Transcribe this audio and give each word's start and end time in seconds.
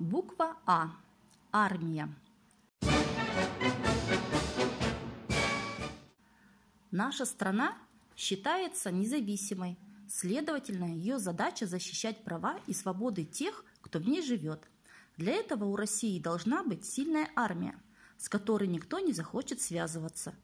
Буква 0.00 0.56
А. 0.64 0.92
Армия. 1.52 2.08
Наша 6.90 7.26
страна 7.26 7.76
считается 8.16 8.90
независимой. 8.90 9.76
Следовательно, 10.08 10.84
ее 10.84 11.18
задача 11.18 11.66
защищать 11.66 12.24
права 12.24 12.58
и 12.66 12.72
свободы 12.72 13.26
тех, 13.26 13.62
кто 13.82 13.98
в 13.98 14.08
ней 14.08 14.22
живет. 14.22 14.70
Для 15.18 15.34
этого 15.34 15.66
у 15.66 15.76
России 15.76 16.18
должна 16.18 16.64
быть 16.64 16.86
сильная 16.86 17.28
армия, 17.36 17.78
с 18.16 18.30
которой 18.30 18.68
никто 18.68 19.00
не 19.00 19.12
захочет 19.12 19.60
связываться. 19.60 20.34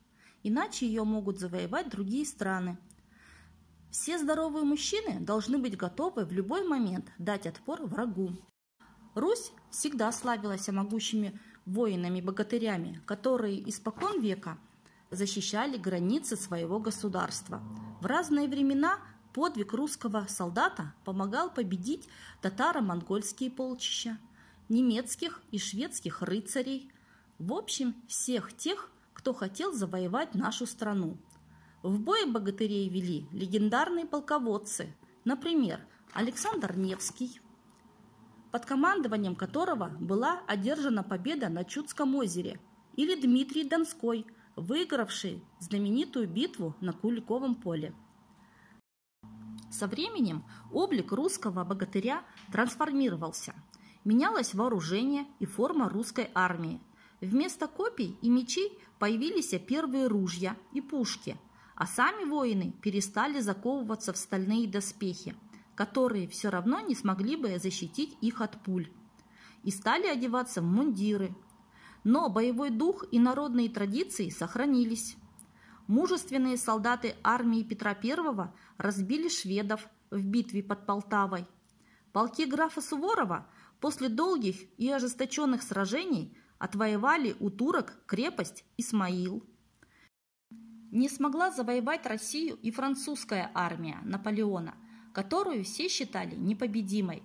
Иначе 0.43 0.87
ее 0.87 1.05
могут 1.05 1.41
завоевать 1.41 1.89
другие 1.89 2.27
страны. 2.27 2.77
Все 3.91 4.19
здоровые 4.19 4.67
мужчины 4.67 5.19
должны 5.19 5.57
быть 5.57 5.79
готовы 5.79 6.27
в 6.27 6.33
любой 6.33 6.69
момент 6.69 7.11
дать 7.17 7.47
отпор 7.47 7.87
врагу. 7.87 8.37
Русь 9.17 9.51
всегда 9.71 10.13
славилась 10.13 10.69
могущими 10.69 11.41
воинами-богатырями, 11.65 13.01
которые 13.07 13.67
испокон 13.67 14.21
века 14.21 14.59
защищали 15.11 15.79
границы 15.79 16.37
своего 16.37 16.79
государства. 16.79 17.63
В 18.03 18.05
разные 18.05 18.47
времена 18.47 18.99
подвиг 19.33 19.73
русского 19.73 20.27
солдата 20.29 20.93
помогал 21.07 21.49
победить 21.49 22.07
татаро-монгольские 22.43 23.51
полчища, 23.51 24.19
немецких 24.69 25.41
и 25.51 25.59
шведских 25.59 26.21
рыцарей, 26.21 26.93
в 27.39 27.55
общем, 27.55 27.95
всех 28.09 28.55
тех, 28.55 28.91
кто 29.15 29.33
хотел 29.33 29.73
завоевать 29.73 30.35
нашу 30.35 30.67
страну. 30.67 31.17
В 31.83 31.99
бой 32.01 32.31
богатырей 32.31 32.91
вели 32.91 33.27
легендарные 33.33 34.05
полководцы, 34.05 34.95
например, 35.25 35.81
Александр 36.13 36.77
Невский, 36.77 37.41
под 38.51 38.65
командованием 38.67 39.35
которого 39.35 39.89
была 40.01 40.43
одержана 40.47 41.03
победа 41.03 41.49
на 41.49 41.65
Чудском 41.65 42.15
озере, 42.15 42.59
или 42.95 43.21
Дмитрий 43.21 43.65
Донской, 43.69 44.27
выигравший 44.57 45.43
знаменитую 45.61 46.29
битву 46.29 46.75
на 46.81 46.93
Куликовом 46.93 47.55
поле. 47.55 47.95
Со 49.71 49.87
временем 49.87 50.45
облик 50.73 51.13
русского 51.13 51.65
богатыря 51.65 52.23
трансформировался. 52.53 53.55
Менялось 54.05 54.55
вооружение 54.55 55.27
и 55.41 55.47
форма 55.47 55.89
русской 55.89 56.31
армии. 56.35 56.81
Вместо 57.21 57.67
копий 57.67 58.17
и 58.23 58.31
мечей 58.31 58.79
появились 58.99 59.55
первые 59.67 60.07
ружья 60.07 60.57
и 60.73 60.81
пушки, 60.81 61.37
а 61.75 61.87
сами 61.87 62.25
воины 62.25 62.73
перестали 62.83 63.41
заковываться 63.41 64.13
в 64.13 64.17
стальные 64.17 64.69
доспехи– 64.69 65.35
которые 65.77 66.27
все 66.27 66.49
равно 66.49 66.81
не 66.81 66.97
смогли 66.97 67.37
бы 67.37 67.59
защитить 67.59 68.17
их 68.21 68.41
от 68.41 68.61
пуль, 68.63 68.91
и 69.63 69.71
стали 69.71 70.07
одеваться 70.07 70.63
в 70.63 70.65
мундиры. 70.65 71.37
Но 72.03 72.29
боевой 72.31 72.71
дух 72.71 73.05
и 73.13 73.19
народные 73.19 73.69
традиции 73.69 74.31
сохранились. 74.31 75.17
Мужественные 75.87 76.57
солдаты 76.57 77.15
армии 77.23 77.63
Петра 77.63 77.97
I 78.03 78.51
разбили 78.79 79.29
шведов 79.29 79.87
в 80.11 80.27
битве 80.27 80.63
под 80.63 80.87
Полтавой. 80.87 81.47
Полки 82.13 82.47
графа 82.47 82.81
Суворова 82.81 83.47
после 83.81 84.09
долгих 84.09 84.57
и 84.79 84.91
ожесточенных 84.91 85.63
сражений 85.63 86.37
отвоевали 86.59 87.37
у 87.39 87.51
турок 87.51 87.93
крепость 88.07 88.65
Исмаил. 88.79 89.45
Не 90.91 91.09
смогла 91.09 91.51
завоевать 91.51 92.07
Россию 92.07 92.57
и 92.63 92.71
французская 92.71 93.51
армия 93.53 94.01
Наполеона– 94.05 94.75
которую 95.17 95.65
все 95.65 95.89
считали 95.89 96.35
непобедимой. 96.35 97.23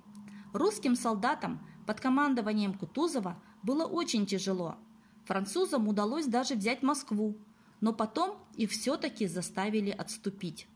Русским 0.53 0.95
солдатам 0.95 1.59
под 1.85 1.99
командованием 1.99 2.73
Кутузова 2.73 3.37
было 3.63 3.83
очень 3.85 4.25
тяжело. 4.25 4.77
Французам 5.25 5.89
удалось 5.89 6.25
даже 6.25 6.55
взять 6.55 6.83
Москву, 6.83 7.35
но 7.81 7.91
потом 7.91 8.37
их 8.55 8.71
все-таки 8.71 9.27
заставили 9.27 9.89
отступить. 9.89 10.69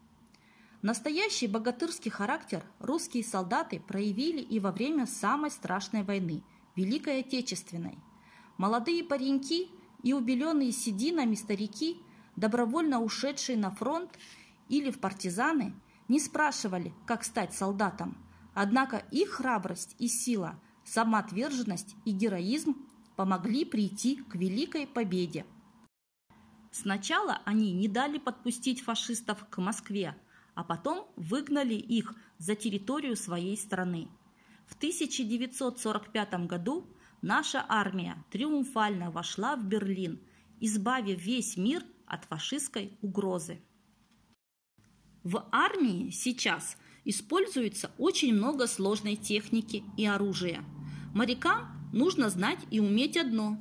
Настоящий 0.82 1.48
богатырский 1.48 2.12
характер 2.12 2.66
русские 2.80 3.24
солдаты 3.24 3.80
проявили 3.80 4.42
и 4.42 4.60
во 4.60 4.74
время 4.74 5.06
самой 5.06 5.52
страшной 5.52 6.04
войны– 6.04 6.44
Великой 6.76 7.22
Отечественной. 7.22 7.98
Молодые 8.58 9.06
пареньки 9.06 9.70
и 10.04 10.12
убеленные 10.12 10.74
сединами 10.74 11.36
старики, 11.36 11.96
добровольно 12.36 13.00
ушедшие 13.00 13.58
на 13.58 13.72
фронт 13.72 14.12
или 14.68 14.92
в 14.92 15.00
партизаны– 15.00 15.74
не 16.08 16.20
спрашивали, 16.20 16.94
как 17.06 17.24
стать 17.24 17.54
солдатом. 17.54 18.18
Однако 18.54 19.04
их 19.12 19.32
храбрость 19.32 19.96
и 20.00 20.08
сила, 20.08 20.60
самоотверженность 20.86 21.96
и 22.06 22.12
героизм 22.12 22.76
помогли 23.16 23.66
прийти 23.66 24.18
к 24.18 24.36
великой 24.36 24.88
победе. 24.88 25.46
Сначала 26.72 27.42
они 27.46 27.72
не 27.72 27.88
дали 27.88 28.18
подпустить 28.18 28.82
фашистов 28.82 29.46
к 29.50 29.58
Москве, 29.60 30.16
а 30.56 30.64
потом 30.64 31.08
выгнали 31.16 31.76
их 31.76 32.14
за 32.38 32.56
территорию 32.56 33.16
своей 33.16 33.58
страны. 33.58 34.10
В 34.68 34.76
1945 34.76 36.48
году 36.48 36.86
наша 37.22 37.66
армия 37.68 38.24
триумфально 38.30 39.12
вошла 39.12 39.56
в 39.56 39.66
Берлин, 39.66 40.20
избавив 40.60 41.20
весь 41.22 41.56
мир 41.56 41.84
от 42.08 42.26
фашистской 42.26 42.98
угрозы. 43.02 43.62
В 45.26 45.44
армии 45.52 46.12
сейчас 46.12 46.78
используется 47.04 47.90
очень 47.98 48.32
много 48.32 48.68
сложной 48.68 49.16
техники 49.16 49.84
и 49.98 50.06
оружия. 50.06 50.64
Морякам 51.16 51.68
нужно 51.92 52.30
знать 52.30 52.60
и 52.70 52.80
уметь 52.80 53.18
одно, 53.18 53.58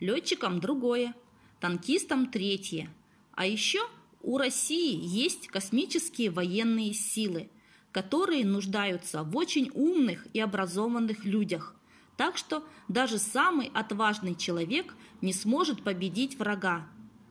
летчикам 0.00 0.58
другое, 0.58 1.14
танкистам 1.60 2.30
третье. 2.30 2.88
А 3.34 3.44
еще 3.44 3.80
у 4.22 4.38
России 4.38 4.98
есть 4.98 5.48
космические 5.48 6.30
военные 6.30 6.94
силы, 6.94 7.50
которые 7.90 8.46
нуждаются 8.46 9.22
в 9.22 9.36
очень 9.36 9.70
умных 9.74 10.26
и 10.32 10.40
образованных 10.40 11.26
людях. 11.26 11.76
Так 12.16 12.38
что 12.38 12.64
даже 12.88 13.18
самый 13.18 13.70
отважный 13.74 14.34
человек 14.34 14.94
не 15.20 15.34
сможет 15.34 15.84
победить 15.84 16.38
врага, 16.38 16.86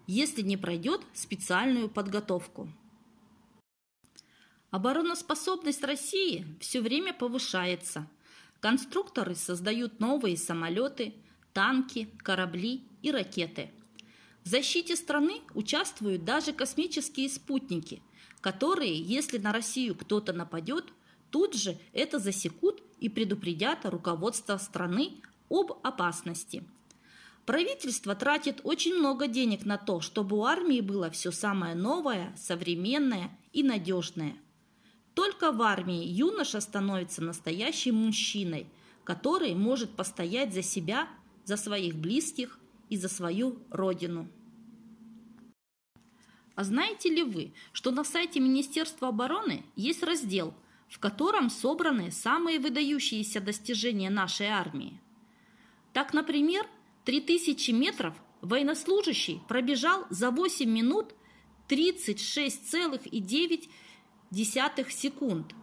если 0.06 0.44
не 0.44 0.56
пройдет 0.56 1.02
специальную 1.16 1.90
подготовку. 1.90 2.70
Обороноспособность 4.72 5.84
России 5.84 6.48
все 6.62 6.80
время 6.80 7.14
повышается. 7.14 8.08
Конструкторы 8.62 9.36
создают 9.36 10.00
новые 10.00 10.38
самолеты, 10.38 11.14
танки, 11.52 12.08
корабли 12.20 12.82
и 13.02 13.12
ракеты. 13.12 13.70
В 14.46 14.48
защите 14.48 14.96
страны 14.96 15.42
участвуют 15.56 16.24
даже 16.24 16.54
космические 16.54 17.28
спутники, 17.28 18.02
которые, 18.40 18.98
если 18.98 19.38
на 19.40 19.52
Россию 19.52 19.94
кто-то 19.94 20.32
нападет, 20.32 20.86
тут 21.32 21.54
же 21.54 21.78
это 21.92 22.18
засекут 22.18 22.82
и 23.02 23.10
предупредят 23.10 23.80
руководство 23.84 24.58
страны 24.58 25.18
об 25.50 25.74
опасности. 25.84 26.64
Правительство 27.46 28.16
тратит 28.16 28.62
очень 28.64 28.96
много 28.96 29.28
денег 29.28 29.66
на 29.66 29.78
то, 29.78 30.00
чтобы 30.00 30.38
у 30.38 30.46
армии 30.46 30.80
было 30.80 31.10
все 31.10 31.32
самое 31.32 31.76
новое, 31.76 32.34
современное 32.38 33.38
и 33.52 33.64
надежное– 33.64 34.38
только 35.14 35.52
в 35.52 35.62
армии 35.62 36.06
юноша 36.06 36.62
становится 36.62 37.22
настоящим 37.22 37.96
мужчиной, 37.96 38.68
который 39.04 39.54
может 39.56 39.96
постоять 39.96 40.54
за 40.54 40.62
себя, 40.62 41.10
за 41.44 41.58
своих 41.58 41.96
близких 41.96 42.60
и 42.90 42.98
за 42.98 43.10
свою 43.10 43.60
родину. 43.70 44.30
А 46.56 46.64
знаете 46.64 47.10
ли 47.10 47.24
вы, 47.24 47.54
что 47.72 47.92
на 47.92 48.04
сайте 48.04 48.40
Министерства 48.40 49.10
обороны 49.10 49.64
есть 49.76 50.04
раздел, 50.04 50.54
в 50.90 51.00
котором 51.00 51.50
собраны 51.50 52.12
самые 52.12 52.60
выдающиеся 52.60 53.42
достижения 53.42 54.10
нашей 54.10 54.48
армии? 54.48 55.00
Так, 55.94 56.14
например, 56.14 56.66
3000 57.06 57.72
метров 57.72 58.16
военнослужащий 58.42 59.42
пробежал 59.48 60.06
за 60.10 60.32
8 60.32 60.70
минут 60.70 61.14
36,9 61.70 63.70
десятых 64.32 64.92
секунд. 64.92 65.54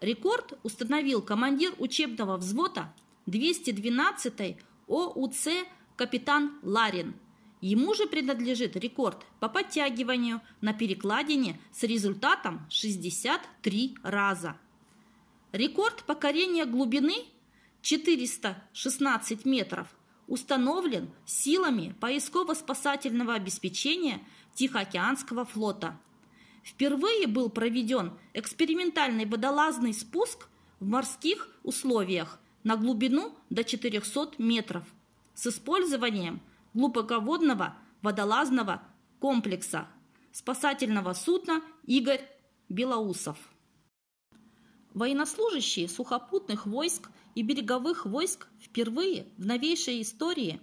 Рекорд 0.00 0.58
установил 0.62 1.22
командир 1.22 1.74
учебного 1.78 2.36
взвода 2.36 2.94
212-й 3.26 4.58
ОУЦ 4.86 5.48
капитан 5.96 6.58
Ларин. 6.62 7.14
Ему 7.60 7.94
же 7.94 8.06
принадлежит 8.06 8.76
рекорд 8.76 9.26
по 9.40 9.48
подтягиванию 9.48 10.40
на 10.60 10.72
перекладине 10.72 11.58
с 11.72 11.82
результатом 11.82 12.64
63 12.70 13.96
раза. 14.04 14.56
Рекорд 15.50 16.04
покорения 16.04 16.66
глубины 16.66 17.24
416 17.82 19.44
метров 19.44 19.88
установлен 20.28 21.10
силами 21.24 21.96
поисково-спасательного 22.00 23.34
обеспечения 23.34 24.20
Тихоокеанского 24.54 25.44
флота– 25.44 25.98
Впервые 26.62 27.26
был 27.26 27.48
проведен 27.50 28.12
экспериментальный 28.34 29.26
водолазный 29.26 29.94
спуск 29.94 30.48
в 30.80 30.86
морских 30.86 31.48
условиях 31.62 32.38
на 32.64 32.76
глубину 32.76 33.34
до 33.50 33.64
400 33.64 34.32
метров 34.38 34.84
с 35.34 35.46
использованием 35.46 36.40
глубоководного 36.74 37.76
водолазного 38.02 38.82
комплекса 39.20 39.88
спасательного 40.32 41.14
судна 41.14 41.62
«Игорь 41.84 42.24
Белоусов». 42.68 43.36
Военнослужащие 44.94 45.88
сухопутных 45.88 46.66
войск 46.66 47.10
и 47.34 47.42
береговых 47.42 48.04
войск 48.04 48.48
впервые 48.60 49.26
в 49.36 49.46
новейшей 49.46 50.02
истории 50.02 50.60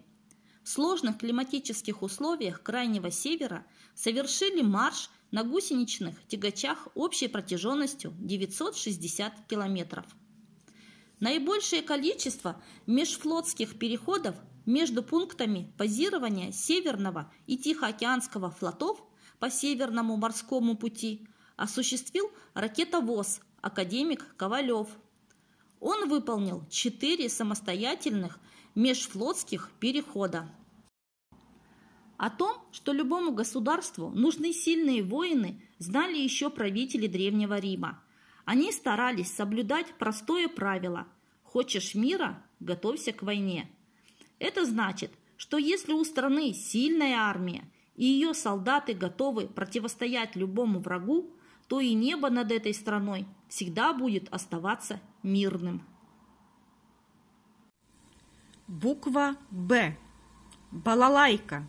в 0.64 0.70
сложных 0.70 1.20
климатических 1.20 2.02
условиях 2.02 2.62
Крайнего 2.62 3.12
Севера 3.12 3.66
совершили 3.94 4.62
марш 4.62 5.10
на 5.36 5.44
гусеничных 5.44 6.16
тягачах 6.30 6.88
общей 6.96 7.28
протяженностью 7.28 8.14
960 8.20 9.34
километров. 9.50 10.06
Наибольшее 11.20 11.82
количество 11.82 12.56
межфлотских 12.88 13.78
переходов 13.78 14.38
между 14.66 15.04
пунктами 15.04 15.70
базирования 15.78 16.54
Северного 16.54 17.30
и 17.48 17.58
Тихоокеанского 17.58 18.50
флотов 18.50 19.04
по 19.40 19.50
Северному 19.52 20.16
морскому 20.16 20.78
пути 20.78 21.28
осуществил 21.58 22.32
ракетовоз 22.54 23.42
академик 23.60 24.38
Ковалев. 24.38 24.88
Он 25.82 26.08
выполнил 26.08 26.64
четыре 26.70 27.28
самостоятельных 27.28 28.40
межфлотских 28.74 29.70
перехода. 29.82 30.50
О 32.18 32.30
том, 32.30 32.58
что 32.72 32.94
любому 32.94 33.32
государству 33.32 34.10
нужны 34.10 34.54
сильные 34.54 35.04
воины, 35.04 35.62
знали 35.80 36.18
еще 36.18 36.50
правители 36.50 37.08
Древнего 37.08 37.60
Рима. 37.60 38.02
Они 38.46 38.72
старались 38.72 39.32
соблюдать 39.32 39.88
простое 39.98 40.48
правило 40.48 41.08
«хочешь 41.44 41.96
мира– 41.96 42.42
готовься 42.60 43.12
к 43.12 43.24
войне». 43.24 43.70
Это 44.40 44.66
значит, 44.66 45.12
что 45.38 45.58
если 45.58 45.94
у 45.94 46.04
страны 46.04 46.54
сильная 46.54 47.18
армия 47.18 47.64
и 47.96 48.06
ее 48.06 48.34
солдаты 48.34 48.94
готовы 48.94 49.48
противостоять 49.48 50.36
любому 50.36 50.80
врагу, 50.80 51.32
то 51.68 51.80
и 51.80 51.94
небо 51.94 52.30
над 52.30 52.52
этой 52.52 52.74
страной 52.74 53.26
всегда 53.50 53.94
будет 53.94 54.32
оставаться 54.34 55.02
мирным. 55.24 55.82
Буква 58.68 59.36
«Б». 59.50 59.98
Балалайка. 60.72 61.68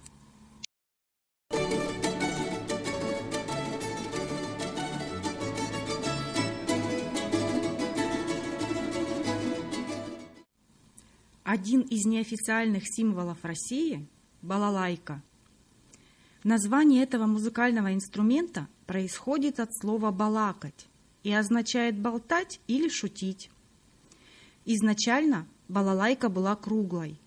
Один 11.59 11.81
из 11.81 12.05
неофициальных 12.05 12.83
символов 12.87 13.43
России– 13.43 14.07
балалайка. 14.43 15.23
Название 16.45 17.03
этого 17.03 17.25
музыкального 17.25 17.95
инструмента 17.95 18.69
происходит 18.85 19.59
от 19.59 19.75
слова 19.75 20.11
«балакать» 20.11 20.87
и 21.23 21.33
означает 21.33 21.99
болтать 21.99 22.61
или 22.67 22.91
шутить. 22.91 23.49
Изначально 24.67 25.49
балалайка 25.69 26.29
была 26.29 26.57
круглой. 26.57 27.19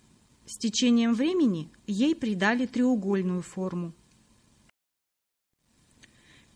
С 0.46 0.60
течением 0.60 1.16
времени 1.16 1.72
ей 1.88 2.14
придали 2.16 2.68
треугольную 2.68 3.42
форму. 3.42 3.94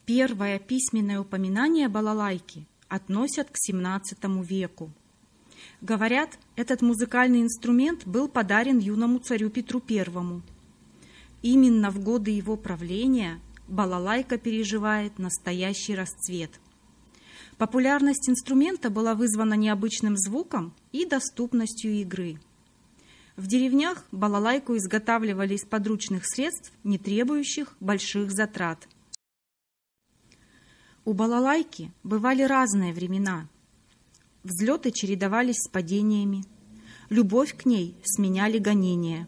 Первое 0.06 0.60
письменное 0.60 1.20
упоминание 1.20 1.88
балалайки 1.88 2.68
относят 2.88 3.50
к 3.50 3.56
XVII 3.58 4.46
веку. 4.46 4.92
Говорят, 5.82 6.38
этот 6.56 6.82
музыкальный 6.82 7.42
инструмент 7.42 8.06
был 8.06 8.28
подарен 8.28 8.80
юному 8.80 9.20
царю 9.20 9.50
Петру 9.50 9.82
I. 9.90 10.42
Именно 11.42 11.92
в 11.92 12.00
годы 12.00 12.32
его 12.32 12.56
правления 12.56 13.40
балалайка 13.68 14.38
переживает 14.38 15.20
настоящий 15.20 15.96
расцвет. 15.96 16.52
Популярность 17.58 18.30
инструмента 18.30 18.90
была 18.90 19.14
вызвана 19.14 19.54
необычным 19.54 20.18
звуком 20.18 20.74
и 20.92 21.06
доступностью 21.06 21.92
игры. 22.02 22.40
В 23.36 23.48
деревнях 23.48 24.06
балалайку 24.12 24.78
изготавливали 24.78 25.56
из 25.56 25.66
подручных 25.66 26.24
средств, 26.26 26.72
не 26.84 26.98
требующих 26.98 27.76
больших 27.80 28.32
затрат. 28.32 28.88
У 31.06 31.14
балалайки 31.14 31.92
бывали 32.04 32.44
разные 32.44 32.94
времена. 32.94 33.48
Взлеты 34.44 34.92
чередовались 34.92 35.62
с 35.62 35.70
падениями. 35.70 36.44
Любовь 37.10 37.56
к 37.56 37.66
ней 37.66 37.96
сменяли 38.04 38.58
гонения. 38.58 39.28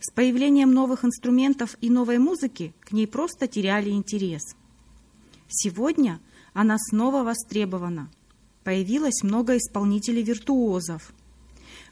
С 0.00 0.12
появлением 0.12 0.72
новых 0.72 1.04
инструментов 1.04 1.76
и 1.80 1.90
новой 1.90 2.18
музыки 2.18 2.74
к 2.80 2.90
ней 2.90 3.06
просто 3.06 3.46
теряли 3.46 3.90
интерес. 3.90 4.42
Сегодня 5.48 6.20
она 6.54 6.76
снова 6.76 7.22
востребована. 7.22 8.10
Появилось 8.64 9.22
много 9.22 9.56
исполнителей-виртуозов. 9.58 11.14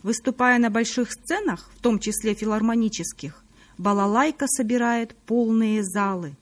Выступая 0.02 0.58
на 0.58 0.70
больших 0.70 1.12
сценах, 1.12 1.70
в 1.76 1.80
том 1.80 2.00
числе 2.00 2.34
филармонических, 2.34 3.44
балалайка 3.78 4.46
собирает 4.48 5.14
полные 5.26 5.84
залы. 5.84 6.36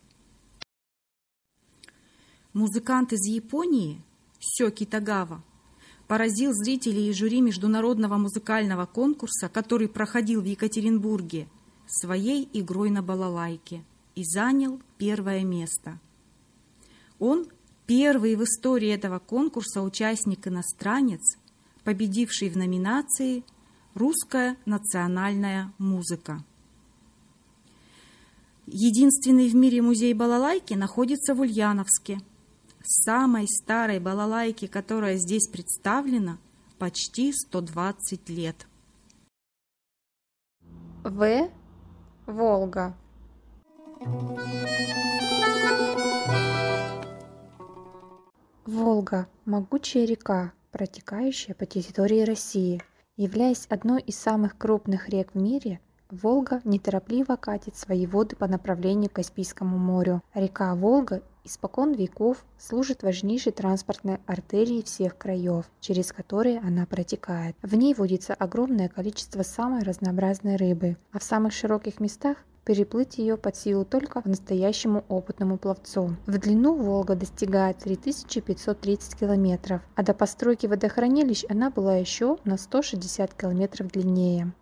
Музыкант 2.54 3.12
из 3.12 3.26
Японии 3.26 4.00
Сёки 4.40 4.86
Тагава 4.86 5.42
поразил 6.12 6.52
зрителей 6.52 7.08
и 7.08 7.12
жюри 7.14 7.40
международного 7.40 8.18
музыкального 8.18 8.84
конкурса, 8.84 9.48
который 9.48 9.88
проходил 9.88 10.42
в 10.42 10.44
Екатеринбурге, 10.44 11.48
своей 11.86 12.46
игрой 12.52 12.90
на 12.90 13.02
балалайке 13.02 13.82
и 14.14 14.22
занял 14.22 14.78
первое 14.98 15.42
место. 15.42 15.98
Он 17.18 17.46
первый 17.86 18.36
в 18.36 18.44
истории 18.44 18.90
этого 18.90 19.20
конкурса 19.20 19.80
участник-иностранец, 19.80 21.38
победивший 21.82 22.50
в 22.50 22.58
номинации 22.58 23.42
«Русская 23.94 24.58
национальная 24.66 25.72
музыка». 25.78 26.44
Единственный 28.66 29.48
в 29.48 29.54
мире 29.54 29.80
музей 29.80 30.12
балалайки 30.12 30.74
находится 30.74 31.34
в 31.34 31.40
Ульяновске– 31.40 32.20
самой 32.84 33.46
старой 33.48 33.98
балалайки, 33.98 34.66
которая 34.66 35.16
здесь 35.16 35.48
представлена, 35.48 36.38
почти 36.78 37.32
120 37.32 38.28
лет. 38.28 38.66
В. 41.04 41.50
Волга. 42.26 42.96
Волга– 48.66 49.28
могучая 49.44 50.04
река, 50.04 50.52
протекающая 50.70 51.54
по 51.54 51.66
территории 51.66 52.22
России. 52.22 52.82
Являясь 53.16 53.66
одной 53.66 54.00
из 54.02 54.16
самых 54.16 54.56
крупных 54.56 55.08
рек 55.08 55.34
в 55.34 55.38
мире, 55.38 55.80
Волга 56.12 56.60
неторопливо 56.64 57.36
катит 57.36 57.74
свои 57.74 58.06
воды 58.06 58.36
по 58.36 58.46
направлению 58.46 59.08
к 59.08 59.14
Каспийскому 59.14 59.78
морю. 59.78 60.20
Река 60.34 60.74
Волга 60.74 61.22
испокон 61.42 61.94
веков 61.94 62.44
служит 62.58 63.02
важнейшей 63.02 63.52
транспортной 63.52 64.18
артерией 64.26 64.82
всех 64.82 65.16
краев, 65.16 65.64
через 65.80 66.12
которые 66.12 66.58
она 66.58 66.84
протекает. 66.84 67.56
В 67.62 67.74
ней 67.76 67.94
водится 67.94 68.34
огромное 68.34 68.90
количество 68.90 69.42
самой 69.42 69.84
разнообразной 69.84 70.56
рыбы, 70.56 70.98
а 71.12 71.18
в 71.18 71.22
самых 71.22 71.54
широких 71.54 71.98
местах 71.98 72.36
переплыть 72.66 73.16
ее 73.16 73.38
под 73.38 73.56
силу 73.56 73.86
только 73.86 74.20
настоящему 74.22 75.06
опытному 75.08 75.56
пловцу. 75.56 76.16
В 76.26 76.38
длину 76.38 76.74
Волга 76.74 77.16
достигает 77.16 77.78
3530 77.78 79.18
километров, 79.18 79.80
а 79.94 80.02
до 80.02 80.12
постройки 80.12 80.66
водохранилищ 80.66 81.46
она 81.48 81.70
была 81.70 81.96
еще 81.96 82.36
на 82.44 82.58
160 82.58 83.32
километров 83.32 83.90
длиннее. 83.90 84.52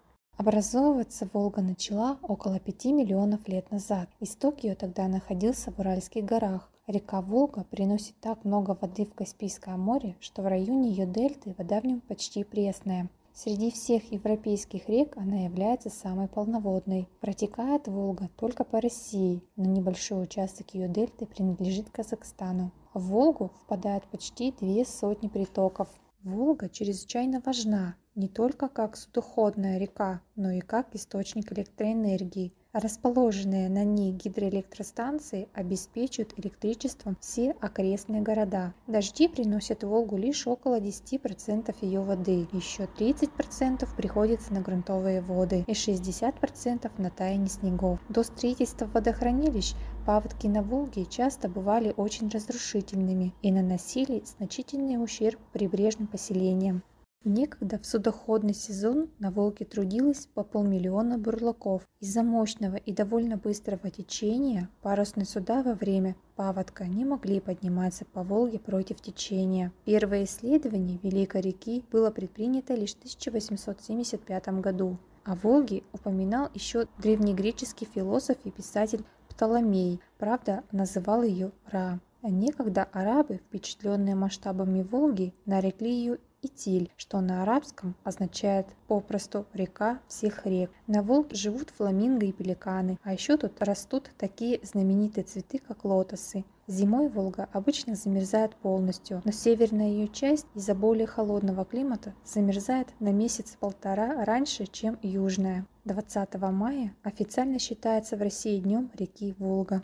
Образовываться 0.40 1.28
Волга 1.34 1.60
начала 1.60 2.18
около 2.22 2.58
5 2.58 2.86
миллионов 2.86 3.46
лет 3.46 3.70
назад. 3.70 4.08
Исток 4.20 4.64
ее 4.64 4.74
тогда 4.74 5.06
находился 5.06 5.70
в 5.70 5.78
Уральских 5.78 6.24
горах. 6.24 6.70
Река 6.86 7.20
Волга 7.20 7.64
приносит 7.64 8.14
так 8.22 8.42
много 8.46 8.74
воды 8.80 9.04
в 9.04 9.12
Каспийское 9.12 9.76
море, 9.76 10.16
что 10.18 10.40
в 10.40 10.46
районе 10.46 10.92
ее 10.92 11.04
дельты 11.04 11.54
вода 11.58 11.82
в 11.82 11.84
нем 11.84 12.00
почти 12.00 12.42
пресная. 12.42 13.10
Среди 13.34 13.70
всех 13.70 14.10
европейских 14.12 14.88
рек 14.88 15.14
она 15.18 15.44
является 15.44 15.90
самой 15.90 16.26
полноводной. 16.26 17.06
Протекает 17.20 17.86
Волга 17.86 18.30
только 18.38 18.64
по 18.64 18.80
России, 18.80 19.42
но 19.56 19.66
небольшой 19.66 20.22
участок 20.22 20.72
ее 20.72 20.88
дельты 20.88 21.26
принадлежит 21.26 21.90
Казахстану. 21.90 22.72
В 22.94 23.08
Волгу 23.08 23.50
впадают 23.60 24.04
почти 24.04 24.54
две 24.58 24.86
сотни 24.86 25.28
притоков. 25.28 25.88
Волга 26.22 26.70
чрезвычайно 26.70 27.42
важна 27.44 27.96
не 28.20 28.28
только 28.28 28.68
как 28.68 28.98
судоходная 28.98 29.78
река, 29.78 30.20
но 30.36 30.50
и 30.50 30.60
как 30.60 30.94
источник 30.94 31.52
электроэнергии. 31.52 32.52
Расположенные 32.72 33.68
на 33.68 33.82
ней 33.82 34.12
гидроэлектростанции 34.12 35.48
обеспечивают 35.54 36.38
электричеством 36.38 37.16
все 37.20 37.56
окрестные 37.60 38.22
города. 38.22 38.74
Дожди 38.86 39.26
приносят 39.26 39.82
Волгу 39.82 40.16
лишь 40.16 40.46
около 40.46 40.78
10% 40.78 41.74
ее 41.80 42.00
воды, 42.00 42.46
еще 42.52 42.84
30% 42.84 43.88
приходится 43.96 44.52
на 44.52 44.60
грунтовые 44.60 45.20
воды 45.20 45.64
и 45.66 45.72
60% 45.72 46.90
на 46.98 47.10
таяние 47.10 47.48
снегов. 47.48 47.98
До 48.08 48.22
строительства 48.22 48.86
водохранилищ 48.86 49.74
паводки 50.06 50.46
на 50.46 50.62
Волге 50.62 51.06
часто 51.06 51.48
бывали 51.48 51.92
очень 51.96 52.28
разрушительными 52.28 53.34
и 53.42 53.50
наносили 53.50 54.22
значительный 54.24 55.02
ущерб 55.02 55.40
прибрежным 55.52 56.06
поселениям. 56.06 56.84
Некогда 57.24 57.78
в 57.78 57.84
судоходный 57.84 58.54
сезон 58.54 59.10
на 59.18 59.30
Волге 59.30 59.66
трудилось 59.66 60.26
по 60.32 60.42
полмиллиона 60.42 61.18
бурлаков. 61.18 61.82
Из-за 62.00 62.22
мощного 62.22 62.76
и 62.76 62.94
довольно 62.94 63.36
быстрого 63.36 63.90
течения 63.90 64.70
парусные 64.80 65.26
суда 65.26 65.62
во 65.62 65.74
время 65.74 66.16
паводка 66.34 66.86
не 66.86 67.04
могли 67.04 67.40
подниматься 67.40 68.06
по 68.06 68.22
Волге 68.22 68.58
против 68.58 69.02
течения. 69.02 69.70
Первое 69.84 70.24
исследование 70.24 70.98
Великой 71.02 71.42
реки 71.42 71.84
было 71.92 72.10
предпринято 72.10 72.74
лишь 72.74 72.94
в 72.94 72.98
1875 73.00 74.48
году. 74.60 74.96
О 75.24 75.34
Волге 75.34 75.82
упоминал 75.92 76.48
еще 76.54 76.86
древнегреческий 76.96 77.86
философ 77.86 78.38
и 78.44 78.50
писатель 78.50 79.04
Птоломей, 79.28 80.00
правда, 80.18 80.64
называл 80.72 81.22
ее 81.22 81.52
Ра. 81.66 82.00
Некогда 82.22 82.84
арабы, 82.84 83.36
впечатленные 83.36 84.14
масштабами 84.14 84.82
Волги, 84.82 85.34
нарекли 85.46 85.90
ее 85.90 86.18
Итиль, 86.42 86.90
что 86.96 87.20
на 87.20 87.42
арабском 87.42 87.94
означает 88.04 88.66
попросту 88.88 89.46
река 89.52 90.00
всех 90.08 90.46
рек. 90.46 90.70
На 90.86 91.02
Волге 91.02 91.36
живут 91.36 91.70
фламинго 91.70 92.26
и 92.26 92.32
пеликаны, 92.32 92.98
а 93.02 93.12
еще 93.12 93.36
тут 93.36 93.60
растут 93.60 94.10
такие 94.16 94.60
знаменитые 94.62 95.24
цветы, 95.24 95.58
как 95.58 95.84
лотосы. 95.84 96.44
Зимой 96.66 97.08
Волга 97.08 97.48
обычно 97.52 97.96
замерзает 97.96 98.54
полностью, 98.54 99.22
но 99.24 99.32
северная 99.32 99.88
ее 99.88 100.06
часть 100.06 100.46
из-за 100.54 100.74
более 100.76 101.06
холодного 101.08 101.64
климата 101.64 102.14
замерзает 102.24 102.88
на 103.00 103.12
месяц-полтора 103.12 104.24
раньше, 104.24 104.66
чем 104.66 104.96
южная. 105.02 105.66
20 105.84 106.34
мая 106.52 106.94
официально 107.02 107.58
считается 107.58 108.16
в 108.16 108.22
России 108.22 108.60
днем 108.60 108.90
реки 108.94 109.34
Волга. 109.38 109.82